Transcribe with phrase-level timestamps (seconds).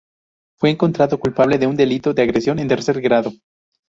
[0.57, 3.33] Fue encontrado culpable de un delito de agresión en tercer-grado.